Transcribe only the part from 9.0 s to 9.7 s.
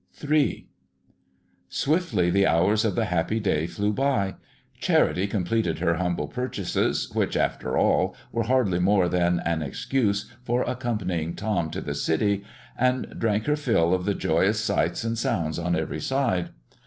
than an